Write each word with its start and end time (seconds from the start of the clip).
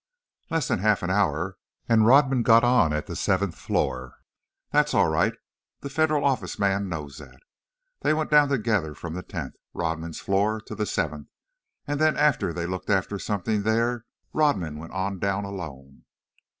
"Less 0.49 0.67
than 0.67 0.79
half 0.79 1.03
an 1.03 1.11
hour. 1.11 1.57
And 1.87 2.07
Rodman 2.07 2.41
got 2.41 2.63
on 2.63 2.91
at 2.91 3.05
the 3.05 3.15
seventh 3.15 3.53
floor." 3.53 4.15
"That's 4.71 4.95
all 4.95 5.09
right, 5.09 5.33
the 5.81 5.91
Federal 5.91 6.25
Office 6.25 6.57
man 6.57 6.89
knows 6.89 7.19
that. 7.19 7.39
They 7.99 8.11
went 8.11 8.31
down 8.31 8.49
together 8.49 8.95
from 8.95 9.13
the 9.13 9.21
tenth, 9.21 9.53
Rodman's 9.75 10.19
floor, 10.19 10.59
to 10.61 10.73
the 10.73 10.87
seventh, 10.87 11.27
and 11.85 12.01
then 12.01 12.17
after 12.17 12.51
they 12.51 12.65
looked 12.65 12.89
after 12.89 13.19
something 13.19 13.61
there, 13.61 14.05
Rodman 14.33 14.79
went 14.79 14.91
on 14.93 15.19
down 15.19 15.45
alone." 15.45 16.05